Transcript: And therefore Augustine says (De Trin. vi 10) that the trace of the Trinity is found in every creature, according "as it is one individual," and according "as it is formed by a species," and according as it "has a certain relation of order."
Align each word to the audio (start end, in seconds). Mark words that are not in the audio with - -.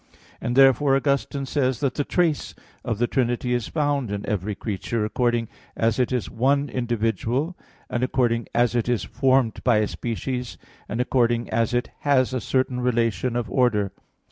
And 0.41 0.55
therefore 0.55 0.95
Augustine 0.95 1.45
says 1.45 1.77
(De 1.81 1.91
Trin. 1.91 1.93
vi 1.93 1.93
10) 1.93 1.93
that 1.93 1.93
the 1.93 2.05
trace 2.11 2.55
of 2.83 2.97
the 2.97 3.05
Trinity 3.05 3.53
is 3.53 3.67
found 3.67 4.09
in 4.09 4.25
every 4.25 4.55
creature, 4.55 5.05
according 5.05 5.47
"as 5.77 5.99
it 5.99 6.11
is 6.11 6.27
one 6.27 6.69
individual," 6.69 7.55
and 7.87 8.01
according 8.01 8.47
"as 8.51 8.73
it 8.73 8.89
is 8.89 9.03
formed 9.03 9.63
by 9.63 9.77
a 9.77 9.87
species," 9.87 10.57
and 10.89 10.99
according 11.01 11.51
as 11.51 11.75
it 11.75 11.91
"has 11.99 12.33
a 12.33 12.41
certain 12.41 12.79
relation 12.79 13.35
of 13.35 13.47
order." 13.51 13.91